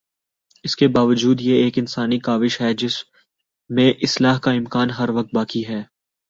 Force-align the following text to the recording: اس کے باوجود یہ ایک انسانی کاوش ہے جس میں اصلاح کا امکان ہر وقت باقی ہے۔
اس 0.63 0.75
کے 0.75 0.87
باوجود 0.87 1.41
یہ 1.41 1.63
ایک 1.63 1.77
انسانی 1.77 2.19
کاوش 2.19 2.61
ہے 2.61 2.73
جس 2.73 2.93
میں 3.69 3.93
اصلاح 4.01 4.39
کا 4.39 4.51
امکان 4.51 4.89
ہر 4.89 5.09
وقت 5.09 5.35
باقی 5.35 5.67
ہے۔ 5.67 5.83